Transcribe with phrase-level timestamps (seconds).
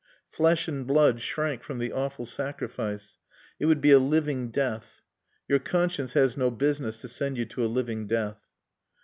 [0.31, 3.19] Flesh and blood shrank from the awful sacrifice.
[3.59, 5.03] It would be a living death.
[5.47, 8.39] Your conscience has no business to send you to a living death.